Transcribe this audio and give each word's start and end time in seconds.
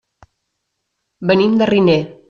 Venim 1.33 1.57
de 1.63 1.71
Riner. 1.73 2.01